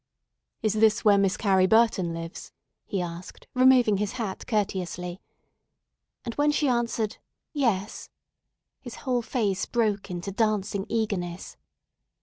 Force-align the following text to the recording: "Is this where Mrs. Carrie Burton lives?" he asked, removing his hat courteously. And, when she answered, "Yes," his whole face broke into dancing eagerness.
"Is 0.63 0.73
this 0.73 1.05
where 1.05 1.19
Mrs. 1.19 1.37
Carrie 1.37 1.67
Burton 1.67 2.11
lives?" 2.11 2.51
he 2.87 3.03
asked, 3.03 3.45
removing 3.53 3.97
his 3.97 4.13
hat 4.13 4.47
courteously. 4.47 5.21
And, 6.25 6.33
when 6.33 6.51
she 6.51 6.67
answered, 6.67 7.17
"Yes," 7.53 8.09
his 8.79 8.95
whole 9.05 9.21
face 9.21 9.67
broke 9.67 10.09
into 10.09 10.31
dancing 10.31 10.87
eagerness. 10.89 11.55